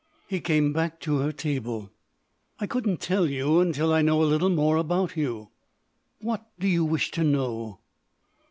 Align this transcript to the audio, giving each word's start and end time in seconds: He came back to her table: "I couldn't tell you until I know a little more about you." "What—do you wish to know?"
He 0.27 0.39
came 0.41 0.73
back 0.73 0.99
to 1.01 1.17
her 1.19 1.31
table: 1.31 1.91
"I 2.59 2.65
couldn't 2.65 3.01
tell 3.01 3.29
you 3.29 3.59
until 3.59 3.93
I 3.93 4.01
know 4.01 4.23
a 4.23 4.25
little 4.25 4.49
more 4.49 4.77
about 4.77 5.15
you." 5.15 5.49
"What—do 6.21 6.67
you 6.67 6.83
wish 6.83 7.11
to 7.11 7.23
know?" 7.23 7.81